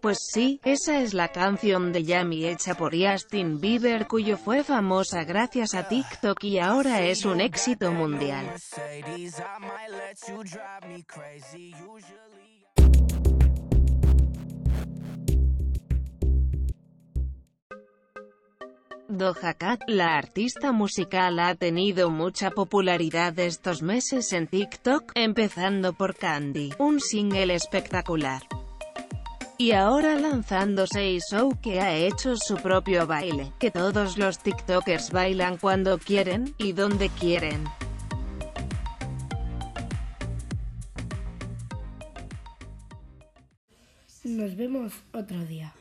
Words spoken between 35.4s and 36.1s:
cuando